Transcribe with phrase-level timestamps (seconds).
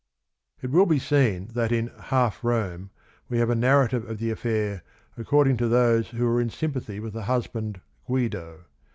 [0.63, 2.89] It will be seen that in Half Rome
[3.29, 4.81] we have a narrative of the affair
[5.15, 8.61] according to those who were in sympathy with the husband, Guido.